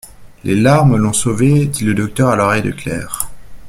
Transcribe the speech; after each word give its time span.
Les 0.43 0.55
larmes 0.55 0.95
l'ont 0.97 1.13
sauvé, 1.13 1.67
dit 1.67 1.83
le 1.83 1.93
docteur 1.93 2.29
à 2.29 2.35
l'oreille 2.35 2.63
de 2.63 2.71
Claire. 2.71 3.29